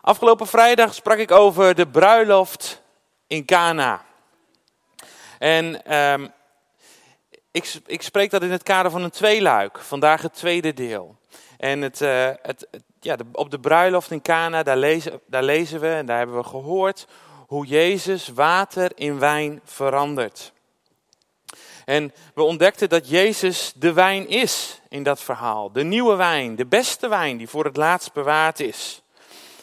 [0.00, 2.82] Afgelopen vrijdag sprak ik over de bruiloft
[3.26, 4.04] in Cana.
[5.38, 6.28] En ehm,
[7.50, 9.78] ik, ik, spreek dat in het kader van een tweeluik.
[9.78, 11.16] Vandaag het tweede deel.
[11.56, 12.68] En het, uh, het,
[13.00, 16.44] ja, op de bruiloft in Cana, daar lezen, daar lezen we en daar hebben we
[16.44, 17.06] gehoord
[17.46, 20.52] hoe Jezus water in wijn verandert.
[21.84, 25.72] En we ontdekten dat Jezus de wijn is in dat verhaal.
[25.72, 29.02] De nieuwe wijn, de beste wijn die voor het laatst bewaard is.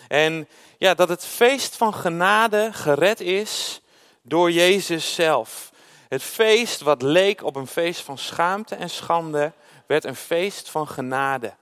[0.07, 0.47] En
[0.77, 3.81] ja, dat het feest van genade gered is
[4.21, 5.71] door Jezus zelf.
[6.07, 9.53] Het feest wat leek op een feest van schaamte en schande,
[9.87, 11.53] werd een feest van genade.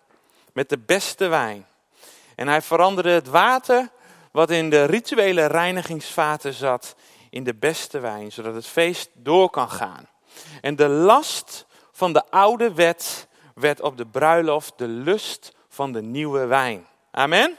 [0.53, 1.67] Met de beste wijn.
[2.35, 3.89] En hij veranderde het water
[4.31, 6.95] wat in de rituele reinigingsvaten zat,
[7.29, 10.07] in de beste wijn, zodat het feest door kan gaan.
[10.61, 16.01] En de last van de oude wet werd op de bruiloft de lust van de
[16.01, 16.87] nieuwe wijn.
[17.11, 17.57] Amen?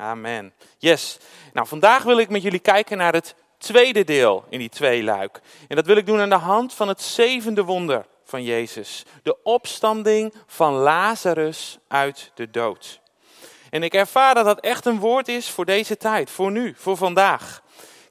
[0.00, 0.52] Amen.
[0.78, 1.18] Yes.
[1.52, 5.40] Nou, vandaag wil ik met jullie kijken naar het tweede deel in die twee luik.
[5.68, 9.04] En dat wil ik doen aan de hand van het zevende wonder van Jezus.
[9.22, 13.00] De opstanding van Lazarus uit de dood.
[13.70, 16.96] En ik ervaar dat dat echt een woord is voor deze tijd, voor nu, voor
[16.96, 17.62] vandaag.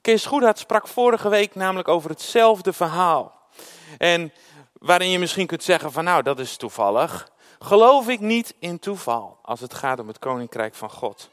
[0.02, 3.50] Kees Goedhart sprak vorige week namelijk over hetzelfde verhaal.
[3.98, 4.34] En
[4.74, 7.32] waarin je misschien kunt zeggen van nou, dat is toevallig.
[7.60, 11.30] Geloof ik niet in toeval als het gaat om het koninkrijk van God.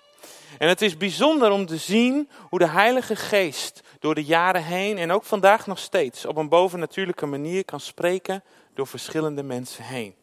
[0.58, 4.98] En het is bijzonder om te zien hoe de Heilige Geest door de jaren heen
[4.98, 10.14] en ook vandaag nog steeds op een bovennatuurlijke manier kan spreken door verschillende mensen heen.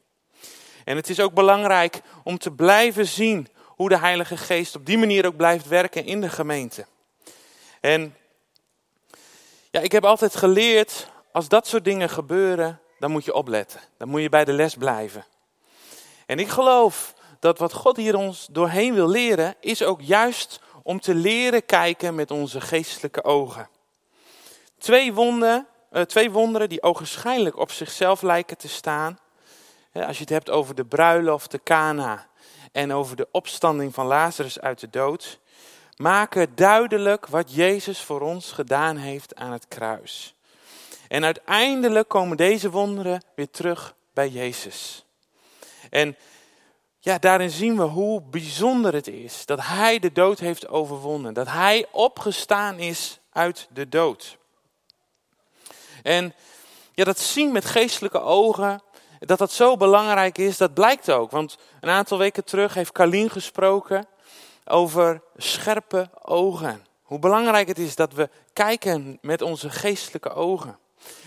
[0.84, 4.98] En het is ook belangrijk om te blijven zien hoe de Heilige Geest op die
[4.98, 6.86] manier ook blijft werken in de gemeente.
[7.82, 8.16] En
[9.72, 13.80] ja, ik heb altijd geleerd, als dat soort dingen gebeuren, dan moet je opletten.
[13.98, 15.26] Dan moet je bij de les blijven.
[16.26, 17.13] En ik geloof
[17.44, 22.16] dat wat God hier ons doorheen wil leren, is ook juist om te leren kijken
[22.16, 23.70] met onze geestelijke ogen.
[24.78, 29.20] Twee, wonden, uh, twee wonderen die ogenschijnlijk op zichzelf lijken te staan.
[29.94, 32.28] Als je het hebt over de bruiloft, de Kana
[32.72, 35.40] en over de opstanding van Lazarus uit de dood,
[35.96, 40.36] maken duidelijk wat Jezus voor ons gedaan heeft aan het kruis.
[41.08, 45.06] En uiteindelijk komen deze wonderen weer terug bij Jezus.
[45.90, 46.16] En
[47.04, 51.34] ja, daarin zien we hoe bijzonder het is dat Hij de dood heeft overwonnen.
[51.34, 54.38] Dat Hij opgestaan is uit de dood.
[56.04, 56.34] En
[56.94, 58.82] ja, dat zien met geestelijke ogen,
[59.20, 61.32] dat dat zo belangrijk is, dat blijkt ook.
[61.32, 64.08] Want een aantal weken terug heeft Carlien gesproken
[64.66, 66.86] over scherpe ogen.
[67.02, 70.78] Hoe belangrijk het is dat we kijken met onze geestelijke ogen.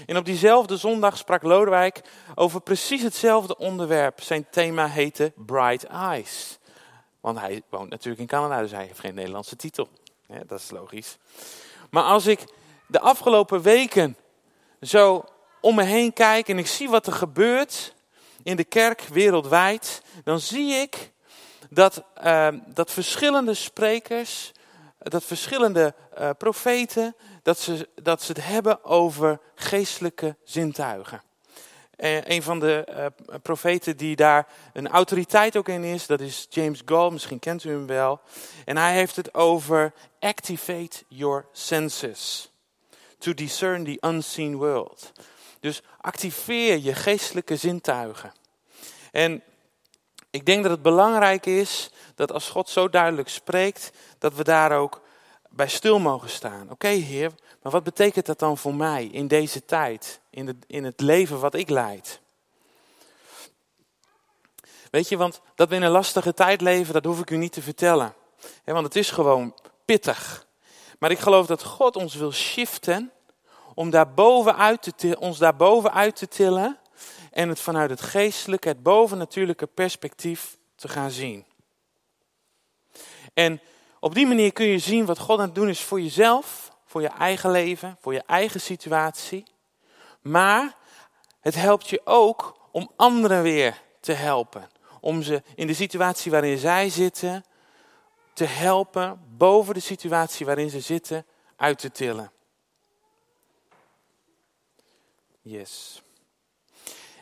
[0.06, 2.00] En op diezelfde zondag sprak Lodewijk
[2.34, 4.20] over precies hetzelfde onderwerp.
[4.20, 6.58] Zijn thema heette Bright Eyes.
[7.20, 9.88] Want hij woont natuurlijk in Canada, dus hij heeft geen Nederlandse titel.
[10.46, 11.16] Dat is logisch.
[11.90, 12.40] Maar als ik
[12.86, 14.16] de afgelopen weken
[14.80, 15.24] zo
[15.60, 17.94] om me heen kijk en ik zie wat er gebeurt
[18.42, 21.12] in de kerk wereldwijd, dan zie ik
[21.70, 24.52] dat, uh, dat verschillende sprekers,
[24.98, 27.16] dat verschillende uh, profeten,
[27.46, 31.22] dat ze, dat ze het hebben over geestelijke zintuigen.
[31.96, 36.46] En een van de uh, profeten die daar een autoriteit ook in is, dat is
[36.50, 38.20] James Gall, misschien kent u hem wel.
[38.64, 42.52] En hij heeft het over activate your senses
[43.18, 45.12] to discern the unseen world.
[45.60, 48.32] Dus activeer je geestelijke zintuigen.
[49.12, 49.42] En
[50.30, 54.72] ik denk dat het belangrijk is dat als God zo duidelijk spreekt, dat we daar
[54.72, 55.04] ook
[55.56, 56.70] bij stil mogen staan.
[56.70, 60.84] Oké, Heer, maar wat betekent dat dan voor mij in deze tijd, in, de, in
[60.84, 62.20] het leven wat ik leid?
[64.90, 67.52] Weet je, want dat we in een lastige tijd leven, dat hoef ik u niet
[67.52, 68.14] te vertellen.
[68.64, 70.46] want het is gewoon pittig.
[70.98, 73.12] Maar ik geloof dat God ons wil shiften
[73.74, 76.78] om te, ons daar bovenuit te tillen
[77.30, 81.46] en het vanuit het geestelijke, het bovennatuurlijke perspectief te gaan zien.
[83.34, 83.60] En
[84.06, 87.00] op die manier kun je zien wat God aan het doen is voor jezelf, voor
[87.00, 89.44] je eigen leven, voor je eigen situatie.
[90.22, 90.76] Maar
[91.40, 94.68] het helpt je ook om anderen weer te helpen.
[95.00, 97.44] Om ze in de situatie waarin zij zitten
[98.32, 101.26] te helpen boven de situatie waarin ze zitten
[101.56, 102.32] uit te tillen.
[105.42, 106.02] Yes.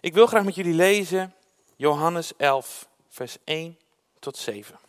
[0.00, 1.34] Ik wil graag met jullie lezen
[1.76, 3.78] Johannes 11, vers 1
[4.18, 4.83] tot 7.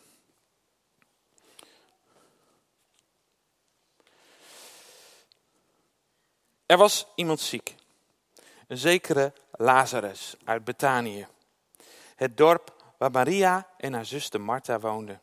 [6.65, 7.75] Er was iemand ziek,
[8.67, 11.27] een zekere Lazarus uit Betanië,
[12.15, 15.21] het dorp waar Maria en haar zuster Martha woonden.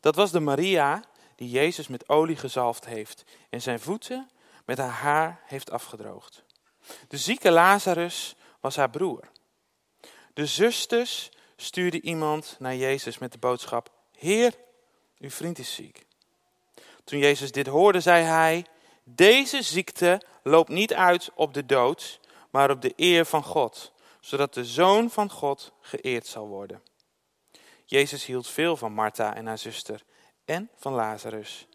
[0.00, 1.04] Dat was de Maria
[1.36, 4.30] die Jezus met olie gezalfd heeft en zijn voeten
[4.64, 6.42] met haar haar heeft afgedroogd.
[7.08, 9.28] De zieke Lazarus was haar broer.
[10.32, 14.54] De zusters stuurden iemand naar Jezus met de boodschap: Heer,
[15.18, 16.06] uw vriend is ziek.
[17.04, 18.66] Toen Jezus dit hoorde, zei hij:
[19.04, 22.20] Deze ziekte loopt niet uit op de dood,
[22.50, 26.82] maar op de eer van God, zodat de zoon van God geëerd zal worden.
[27.84, 30.04] Jezus hield veel van Martha en haar zuster
[30.44, 31.66] en van Lazarus.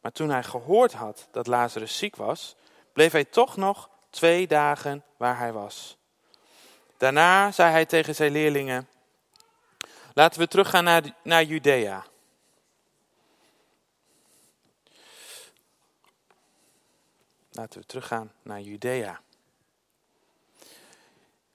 [0.00, 2.56] Maar toen hij gehoord had dat Lazarus ziek was,
[2.92, 5.96] bleef hij toch nog twee dagen waar hij was.
[6.96, 8.88] Daarna zei hij tegen zijn leerlingen:
[10.14, 12.04] Laten we teruggaan naar, naar Judea.
[17.56, 19.20] Laten we teruggaan naar Judea.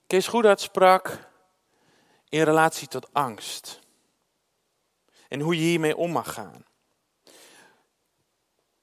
[0.07, 1.29] Kees Goedart sprak
[2.29, 3.79] in relatie tot angst.
[5.27, 6.65] En hoe je hiermee om mag gaan.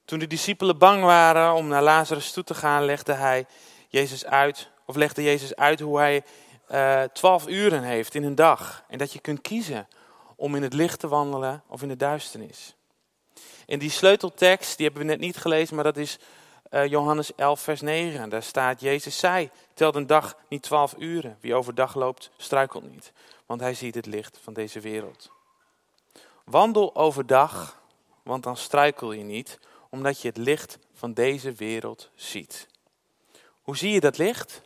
[0.05, 3.45] Toen de discipelen bang waren om naar Lazarus toe te gaan, legde hij
[3.87, 6.23] Jezus uit, of legde Jezus uit hoe hij
[6.71, 8.83] uh, twaalf uren heeft in een dag.
[8.87, 9.87] En dat je kunt kiezen
[10.35, 12.75] om in het licht te wandelen of in de duisternis.
[13.67, 16.19] En die sleuteltekst, die hebben we net niet gelezen, maar dat is
[16.71, 18.29] uh, Johannes 11, vers 9.
[18.29, 21.37] Daar staat, Jezus zei, tel een dag niet twaalf uren.
[21.39, 23.11] Wie overdag loopt, struikelt niet,
[23.45, 25.31] want hij ziet het licht van deze wereld.
[26.43, 27.81] Wandel overdag,
[28.23, 32.67] want dan struikel je niet, omdat je het licht van deze wereld ziet.
[33.61, 34.61] Hoe zie je dat licht?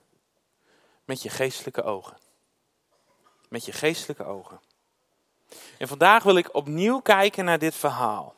[1.06, 2.18] Met je geestelijke ogen.
[3.50, 4.60] Met je geestelijke ogen.
[5.78, 8.36] En vandaag wil ik opnieuw kijken naar dit verhaal.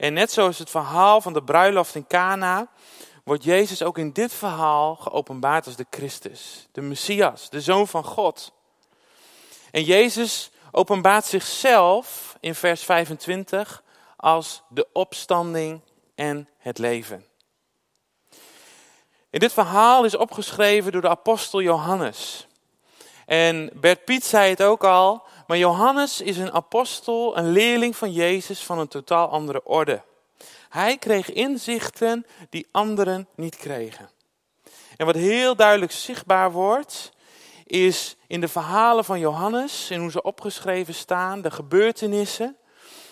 [0.00, 2.68] En net zoals het verhaal van de bruiloft in Cana,
[3.24, 8.04] wordt Jezus ook in dit verhaal geopenbaard als de Christus, de Messias, de Zoon van
[8.04, 8.52] God.
[9.70, 13.82] En Jezus openbaart zichzelf in vers 25
[14.16, 15.80] als de opstanding
[16.14, 17.26] en het leven.
[19.30, 22.46] In dit verhaal is opgeschreven door de apostel Johannes.
[23.26, 28.12] En Bert Piet zei het ook al, maar Johannes is een apostel, een leerling van
[28.12, 30.02] Jezus van een totaal andere orde.
[30.68, 34.10] Hij kreeg inzichten die anderen niet kregen.
[34.96, 37.12] En wat heel duidelijk zichtbaar wordt,
[37.64, 42.56] is in de verhalen van Johannes, in hoe ze opgeschreven staan, de gebeurtenissen.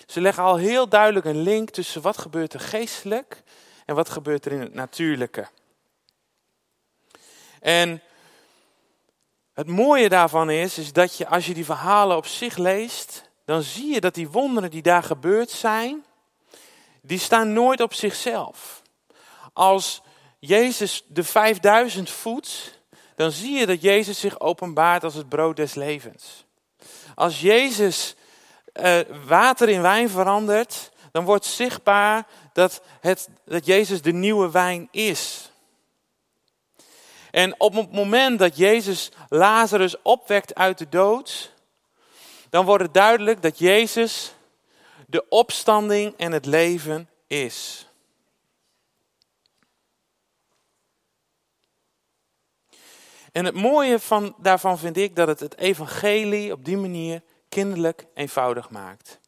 [0.06, 3.42] Ze leggen al heel duidelijk een link tussen wat gebeurt er geestelijk
[3.84, 5.48] en wat gebeurt er in het natuurlijke.
[7.60, 8.02] En
[9.58, 13.62] het mooie daarvan is, is dat je als je die verhalen op zich leest, dan
[13.62, 16.04] zie je dat die wonderen die daar gebeurd zijn,
[17.02, 18.82] die staan nooit op zichzelf.
[19.52, 20.02] Als
[20.38, 22.80] Jezus de 5000 voedt,
[23.16, 26.44] dan zie je dat Jezus zich openbaart als het brood des levens.
[27.14, 28.14] Als Jezus
[28.74, 34.88] uh, water in wijn verandert, dan wordt zichtbaar dat, het, dat Jezus de nieuwe wijn
[34.90, 35.47] is.
[37.38, 41.52] En op het moment dat Jezus Lazarus opwekt uit de dood,
[42.50, 44.34] dan wordt het duidelijk dat Jezus
[45.06, 47.86] de opstanding en het leven is.
[53.32, 58.06] En het mooie van, daarvan vind ik dat het het evangelie op die manier kinderlijk
[58.14, 59.20] eenvoudig maakt.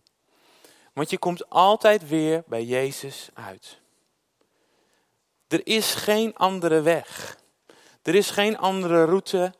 [0.93, 3.81] Want je komt altijd weer bij Jezus uit.
[5.49, 7.39] Er is geen andere weg.
[8.03, 9.55] Er is geen andere route.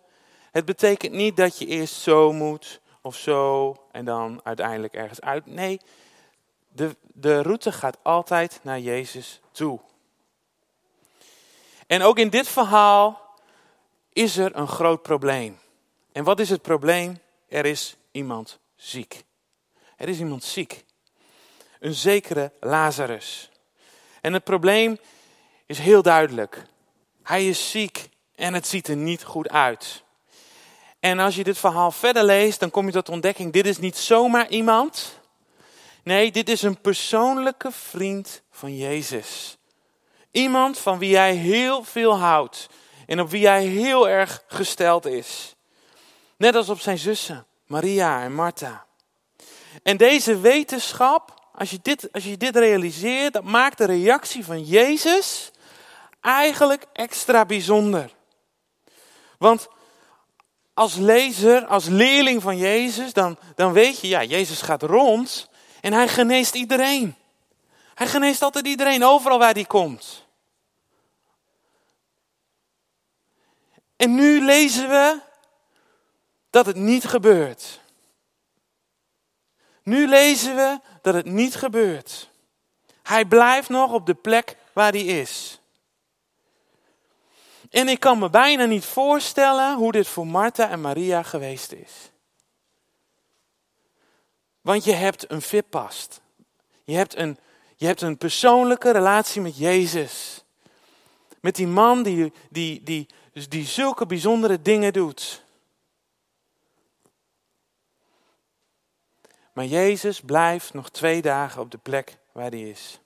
[0.51, 5.47] Het betekent niet dat je eerst zo moet of zo en dan uiteindelijk ergens uit.
[5.47, 5.81] Nee,
[6.69, 9.81] de, de route gaat altijd naar Jezus toe.
[11.87, 13.35] En ook in dit verhaal
[14.13, 15.59] is er een groot probleem.
[16.13, 17.19] En wat is het probleem?
[17.49, 19.25] Er is iemand ziek.
[19.97, 20.85] Er is iemand ziek.
[21.79, 23.51] Een zekere Lazarus.
[24.21, 24.99] En het probleem
[25.67, 26.63] is heel duidelijk.
[27.23, 28.09] Hij is ziek
[28.41, 30.03] en het ziet er niet goed uit.
[31.01, 33.97] En als je dit verhaal verder leest, dan kom je tot ontdekking: dit is niet
[33.97, 35.19] zomaar iemand.
[36.03, 39.57] Nee, dit is een persoonlijke vriend van Jezus.
[40.31, 42.67] Iemand van wie hij heel veel houdt
[43.07, 45.55] en op wie hij heel erg gesteld is.
[46.37, 48.87] Net als op zijn zussen, Maria en Martha.
[49.83, 54.63] En deze wetenschap, als je dit, als je dit realiseert, dat maakt de reactie van
[54.65, 55.51] Jezus
[56.21, 58.19] eigenlijk extra bijzonder.
[59.41, 59.69] Want
[60.75, 65.49] als lezer, als leerling van Jezus, dan, dan weet je, ja, Jezus gaat rond
[65.81, 67.15] en hij geneest iedereen.
[67.95, 70.27] Hij geneest altijd iedereen, overal waar hij komt.
[73.97, 75.21] En nu lezen we
[76.51, 77.81] dat het niet gebeurt.
[79.83, 82.31] Nu lezen we dat het niet gebeurt.
[83.03, 85.60] Hij blijft nog op de plek waar hij is.
[87.71, 92.11] En ik kan me bijna niet voorstellen hoe dit voor Martha en Maria geweest is.
[94.61, 96.21] Want je hebt een vippast.
[96.85, 97.39] Je hebt een,
[97.77, 100.45] je hebt een persoonlijke relatie met Jezus.
[101.41, 103.09] Met die man die, die, die,
[103.49, 105.45] die zulke bijzondere dingen doet.
[109.53, 113.01] Maar Jezus blijft nog twee dagen op de plek waar hij is.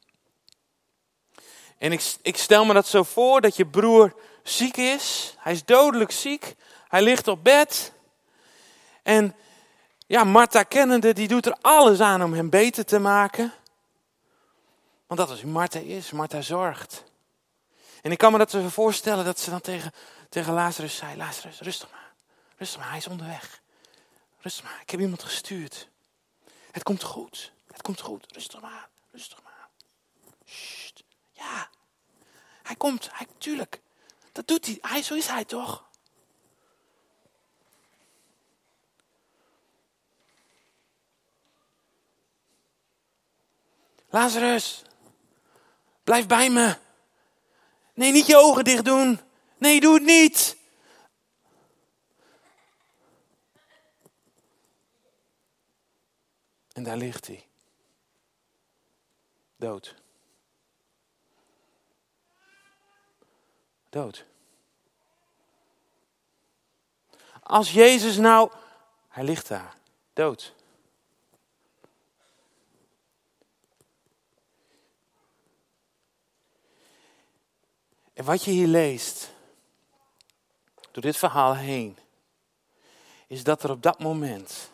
[1.78, 4.14] En ik, ik stel me dat zo voor dat je broer
[4.44, 5.34] ziek is.
[5.38, 6.54] Hij is dodelijk ziek.
[6.88, 7.92] Hij ligt op bed.
[9.02, 9.36] En
[10.06, 13.52] ja, Martha kennende, die doet er alles aan om hem beter te maken.
[15.06, 16.10] Want dat is wie Martha is.
[16.10, 17.04] Martha zorgt.
[18.02, 19.92] En ik kan me dat zo voorstellen dat ze dan tegen,
[20.28, 22.12] tegen Lazarus zei: Lazarus, rustig maar.
[22.56, 23.60] Rustig maar, hij is onderweg.
[24.40, 25.88] Rustig maar, ik heb iemand gestuurd.
[26.70, 27.52] Het komt goed.
[27.72, 28.26] Het komt goed.
[28.32, 28.88] Rustig maar.
[29.10, 29.68] Rustig maar.
[30.44, 31.04] Sst.
[31.32, 31.68] Ja.
[32.62, 33.08] Hij komt.
[33.12, 33.80] Hij, tuurlijk.
[34.34, 34.78] Dat doet hij.
[34.80, 35.02] hij.
[35.02, 35.90] Zo is hij toch?
[44.08, 44.82] Lazarus.
[46.04, 46.78] Blijf bij me.
[47.94, 49.20] Nee, niet je ogen dicht doen.
[49.58, 50.56] Nee, doe het niet.
[56.72, 57.46] En daar ligt hij.
[59.56, 60.03] Dood.
[63.94, 64.24] Dood.
[67.42, 68.50] Als Jezus nou,
[69.08, 69.76] hij ligt daar,
[70.12, 70.54] dood.
[78.12, 79.30] En wat je hier leest,
[80.90, 81.98] door dit verhaal heen,
[83.26, 84.70] is dat er op dat moment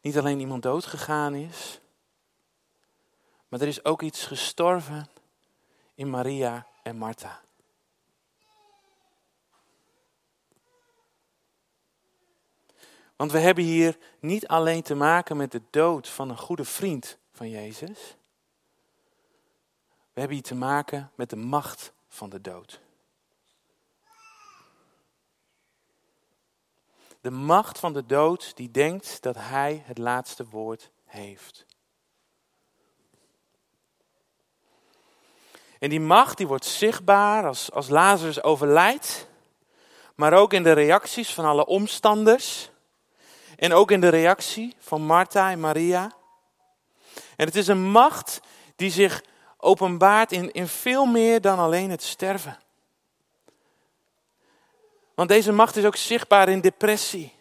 [0.00, 1.80] niet alleen iemand doodgegaan is,
[3.48, 5.08] maar er is ook iets gestorven
[5.94, 7.48] in Maria en Martha.
[13.20, 17.18] Want we hebben hier niet alleen te maken met de dood van een goede vriend
[17.32, 18.16] van Jezus.
[20.12, 22.80] We hebben hier te maken met de macht van de dood.
[27.20, 31.66] De macht van de dood die denkt dat hij het laatste woord heeft.
[35.78, 39.28] En die macht die wordt zichtbaar als, als Lazarus overlijdt,
[40.14, 42.70] maar ook in de reacties van alle omstanders.
[43.60, 46.12] En ook in de reactie van Martha en Maria.
[47.36, 48.40] En het is een macht
[48.76, 49.22] die zich
[49.56, 52.58] openbaart in, in veel meer dan alleen het sterven.
[55.14, 57.34] Want deze macht is ook zichtbaar in depressie.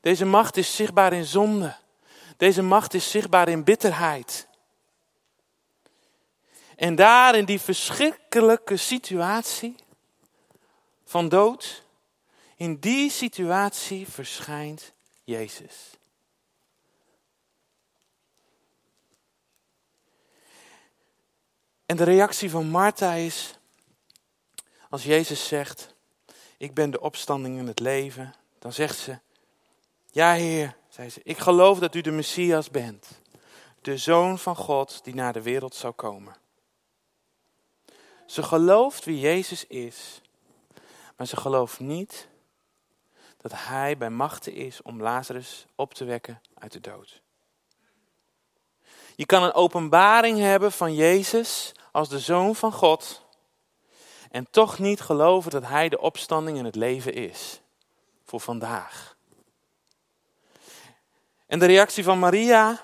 [0.00, 1.76] Deze macht is zichtbaar in zonde.
[2.36, 4.46] Deze macht is zichtbaar in bitterheid.
[6.76, 9.76] En daar in die verschrikkelijke situatie
[11.04, 11.82] van dood,
[12.56, 14.96] in die situatie verschijnt
[15.28, 15.96] Jezus.
[21.86, 23.58] En de reactie van Martha is,
[24.90, 25.94] als Jezus zegt,
[26.56, 29.18] ik ben de opstanding in het leven, dan zegt ze,
[30.10, 33.06] ja Heer, zei ze, ik geloof dat u de Messias bent,
[33.80, 36.36] de Zoon van God die naar de wereld zou komen.
[38.26, 40.20] Ze gelooft wie Jezus is,
[41.16, 42.28] maar ze gelooft niet
[43.38, 47.22] dat Hij bij machten is om Lazarus op te wekken uit de dood.
[49.16, 53.26] Je kan een openbaring hebben van Jezus als de Zoon van God
[54.30, 57.60] en toch niet geloven dat Hij de opstanding in het leven is
[58.24, 59.16] voor vandaag.
[61.46, 62.80] En de reactie van Maria,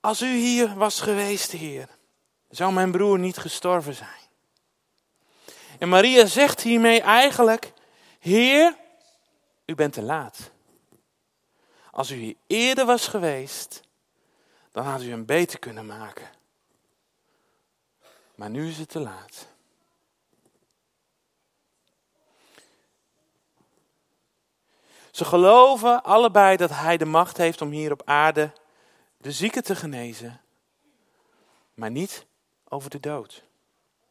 [0.00, 1.88] als u hier was geweest, Heer,
[2.48, 4.22] zou mijn broer niet gestorven zijn.
[5.78, 7.72] En Maria zegt hiermee eigenlijk,
[8.24, 8.76] Heer,
[9.66, 10.50] u bent te laat.
[11.90, 13.80] Als u hier eerder was geweest,
[14.72, 16.28] dan had u hem beter kunnen maken.
[18.34, 19.46] Maar nu is het te laat.
[25.10, 28.52] Ze geloven allebei dat hij de macht heeft om hier op aarde
[29.16, 30.40] de zieken te genezen,
[31.74, 32.26] maar niet
[32.68, 33.42] over de dood.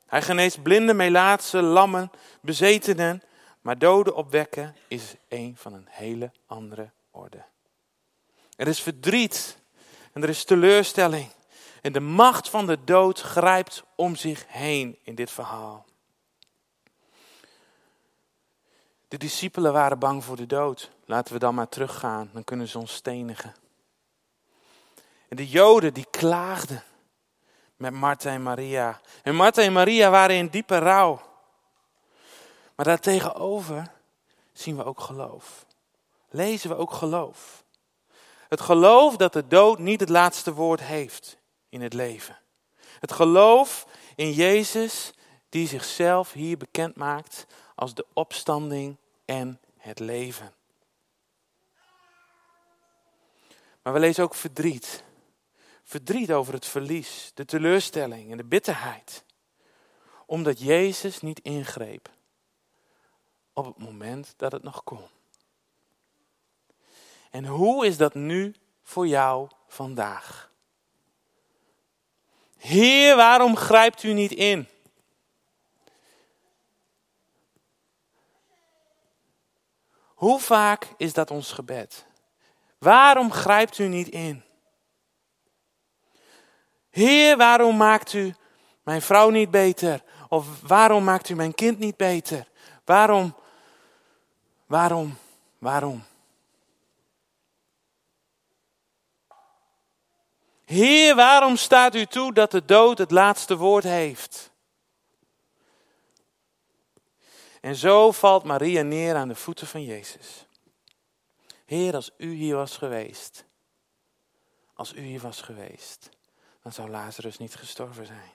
[0.06, 3.24] Hij geneest blinden, melaatsen, lammen, bezetenen,
[3.64, 7.44] maar doden opwekken is een van een hele andere orde.
[8.56, 9.58] Er is verdriet
[10.12, 11.30] en er is teleurstelling.
[11.82, 15.86] En de macht van de dood grijpt om zich heen in dit verhaal.
[19.08, 20.92] De discipelen waren bang voor de dood.
[21.06, 23.56] Laten we dan maar teruggaan, dan kunnen ze ons stenigen.
[25.28, 26.84] En de Joden die klaagden
[27.76, 29.02] met Martha en Maria.
[29.22, 31.22] En Martha en Maria waren in diepe rouw.
[32.84, 33.92] Maar daartegenover
[34.54, 35.66] zien we ook geloof.
[36.30, 37.64] Lezen we ook geloof.
[38.50, 41.38] Het geloof dat de dood niet het laatste woord heeft
[41.70, 42.40] in het leven.
[43.00, 45.14] Het geloof in Jezus
[45.50, 50.54] die zichzelf hier bekend maakt als de opstanding en het leven.
[53.82, 55.04] Maar we lezen ook verdriet.
[55.84, 59.24] Verdriet over het verlies, de teleurstelling en de bitterheid.
[60.26, 62.12] Omdat Jezus niet ingreep
[63.54, 65.08] op het moment dat het nog kon.
[67.30, 70.52] En hoe is dat nu voor jou vandaag?
[72.58, 74.68] Heer, waarom grijpt u niet in?
[80.24, 82.06] Hoe vaak is dat ons gebed?
[82.78, 84.44] Waarom grijpt u niet in?
[86.90, 88.36] Heer, waarom maakt u
[88.84, 90.04] mijn vrouw niet beter?
[90.30, 92.48] Of waarom maakt u mijn kind niet beter?
[92.86, 93.36] Waarom,
[94.66, 95.18] waarom,
[95.58, 96.04] waarom?
[100.66, 104.52] Heer, waarom staat u toe dat de dood het laatste woord heeft?
[107.62, 110.46] En zo valt Maria neer aan de voeten van Jezus.
[111.66, 113.46] Heer, als u hier was geweest,
[114.74, 116.10] als u hier was geweest,
[116.62, 118.32] dan zou Lazarus niet gestorven zijn.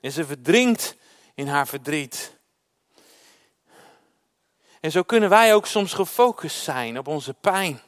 [0.00, 0.96] En ze verdrinkt
[1.34, 2.40] in haar verdriet.
[4.82, 7.80] En zo kunnen wij ook soms gefocust zijn op onze pijn,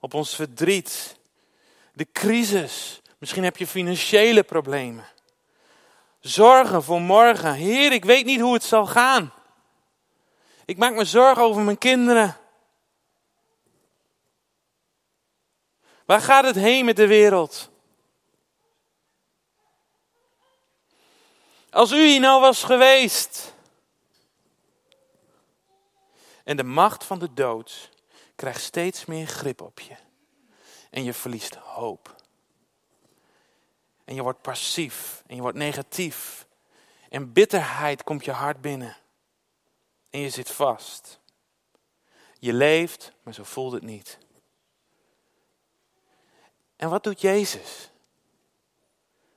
[0.00, 1.16] op ons verdriet,
[1.92, 3.00] de crisis.
[3.18, 5.04] Misschien heb je financiële problemen.
[6.20, 7.52] Zorgen voor morgen.
[7.54, 9.32] Heer, ik weet niet hoe het zal gaan.
[10.64, 12.36] Ik maak me zorgen over mijn kinderen.
[16.06, 17.70] Waar gaat het heen met de wereld?
[21.70, 23.56] Als u hier nou was geweest.
[26.48, 27.90] En de macht van de dood
[28.34, 29.96] krijgt steeds meer grip op je.
[30.90, 32.14] En je verliest hoop.
[34.04, 35.22] En je wordt passief.
[35.26, 36.46] En je wordt negatief.
[37.08, 38.96] En bitterheid komt je hart binnen.
[40.10, 41.20] En je zit vast.
[42.38, 44.18] Je leeft, maar zo voelt het niet.
[46.76, 47.90] En wat doet Jezus?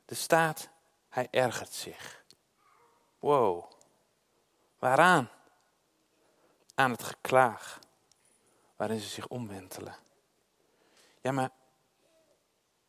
[0.05, 0.69] Er staat,
[1.09, 2.23] hij ergert zich.
[3.19, 3.71] Wow.
[4.79, 5.29] Waaraan?
[6.81, 7.79] Aan het geklaag.
[8.75, 9.95] Waarin ze zich omwentelen.
[11.21, 11.51] Ja, maar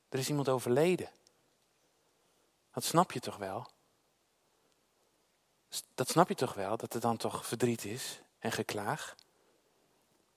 [0.08, 1.10] er is iemand overleden.
[2.72, 3.70] Dat snap je toch wel?
[5.94, 9.14] Dat snap je toch wel, dat er dan toch verdriet is en geklaag?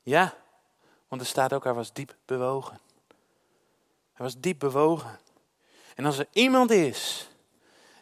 [0.02, 0.38] Ja,
[1.08, 2.80] want er staat ook, hij was diep bewogen.
[4.14, 5.20] Hij was diep bewogen.
[5.96, 7.30] En als er iemand is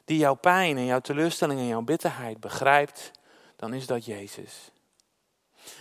[0.05, 3.11] die jouw pijn en jouw teleurstelling en jouw bitterheid begrijpt,
[3.55, 4.71] dan is dat Jezus.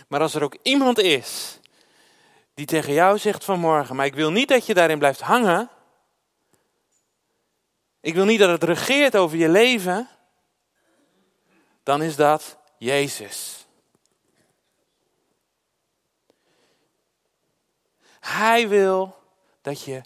[0.07, 1.59] Maar als er ook iemand is
[2.53, 5.69] die tegen jou zegt vanmorgen, maar ik wil niet dat je daarin blijft hangen.
[8.01, 10.09] Ik wil niet dat het regeert over je leven.
[11.83, 13.65] Dan is dat Jezus.
[18.19, 19.15] Hij wil
[19.61, 20.01] dat je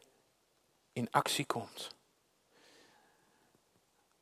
[0.94, 1.96] in actie komt.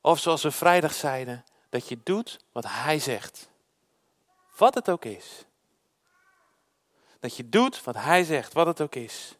[0.01, 3.49] Of zoals we vrijdag zeiden, dat je doet wat Hij zegt.
[4.57, 5.45] Wat het ook is.
[7.19, 9.35] Dat je doet wat Hij zegt, wat het ook is.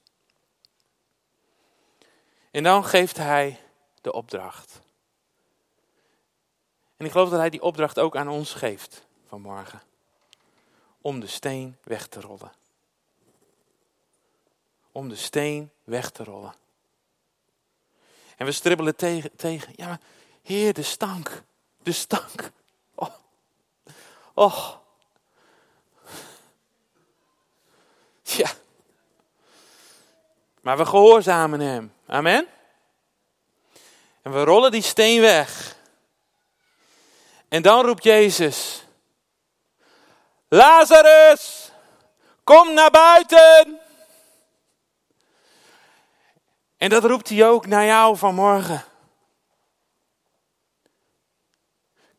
[2.52, 3.62] En dan geeft Hij
[4.02, 4.82] de opdracht.
[6.98, 9.82] En ik geloof dat Hij die opdracht ook aan ons geeft vanmorgen.
[11.02, 12.52] Om de steen weg te rollen.
[14.92, 16.56] Om de steen weg te rollen.
[18.38, 19.74] En we stribbelen tegen, tegen.
[19.76, 20.00] Ja, maar
[20.42, 21.44] Heer, de stank.
[21.84, 22.52] De stank.
[22.96, 23.16] Oh.
[24.34, 24.84] oh.
[28.44, 28.50] Ja.
[30.62, 31.94] Maar we gehoorzamen hem.
[32.08, 32.48] Amen.
[34.22, 35.76] En we rollen die steen weg.
[37.48, 38.84] En dan roept Jezus:
[40.48, 41.72] Lazarus,
[42.44, 43.80] kom naar buiten.
[46.78, 48.84] En dat roept hij ook naar jou vanmorgen.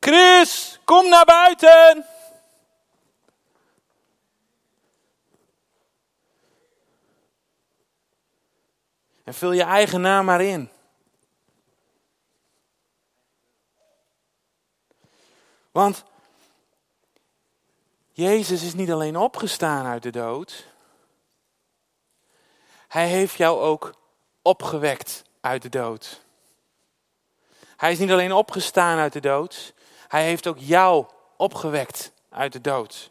[0.01, 2.07] Chris, kom naar buiten.
[9.27, 10.71] En vul je eigen naam maar in.
[15.71, 16.05] Want
[18.13, 20.67] Jezus is niet alleen opgestaan uit de dood.
[22.89, 23.95] Hij heeft jou ook
[24.43, 26.21] opgewekt uit de dood.
[27.77, 29.75] Hij is niet alleen opgestaan uit de dood,
[30.09, 33.11] hij heeft ook jou opgewekt uit de dood.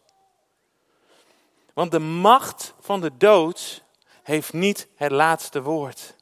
[1.74, 3.84] Want de macht van de dood
[4.26, 6.16] heeft niet het laatste woord.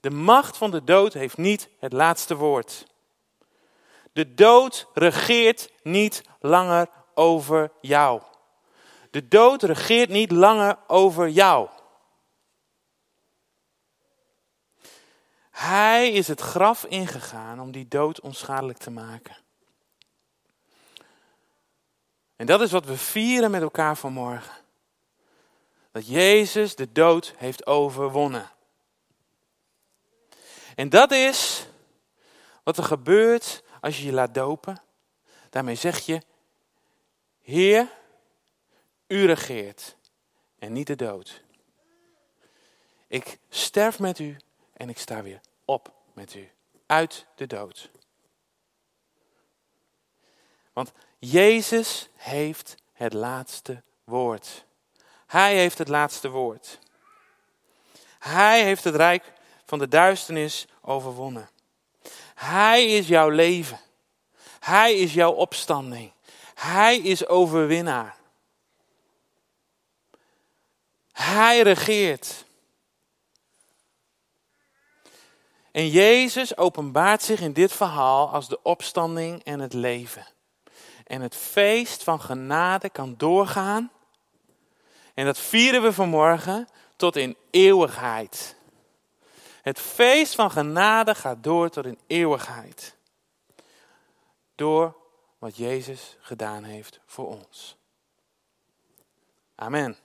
[0.00, 2.86] De macht van de dood heeft niet het laatste woord.
[4.12, 8.22] De dood regeert niet langer over jou.
[9.10, 11.68] De dood regeert niet langer over jou.
[15.50, 19.36] Hij is het graf ingegaan om die dood onschadelijk te maken.
[22.36, 24.68] En dat is wat we vieren met elkaar vanmorgen.
[25.90, 28.50] Dat Jezus de dood heeft overwonnen.
[30.74, 31.66] En dat is
[32.62, 34.82] wat er gebeurt als je je laat dopen.
[35.50, 36.22] Daarmee zeg je,
[37.42, 37.88] Heer,
[39.06, 39.96] u regeert
[40.58, 41.42] en niet de dood.
[43.06, 44.36] Ik sterf met u
[44.72, 46.50] en ik sta weer op met u.
[46.86, 47.90] Uit de dood.
[50.72, 54.64] Want Jezus heeft het laatste woord.
[55.30, 56.78] Hij heeft het laatste woord.
[58.18, 59.32] Hij heeft het rijk
[59.64, 61.50] van de duisternis overwonnen.
[62.34, 63.80] Hij is jouw leven.
[64.60, 66.12] Hij is jouw opstanding.
[66.54, 68.16] Hij is overwinnaar.
[71.12, 72.44] Hij regeert.
[75.70, 80.26] En Jezus openbaart zich in dit verhaal als de opstanding en het leven.
[81.06, 83.90] En het feest van genade kan doorgaan.
[85.14, 88.56] En dat vieren we vanmorgen tot in eeuwigheid.
[89.62, 92.96] Het feest van genade gaat door tot in eeuwigheid.
[94.54, 94.96] Door
[95.38, 97.76] wat Jezus gedaan heeft voor ons.
[99.54, 99.96] Amen.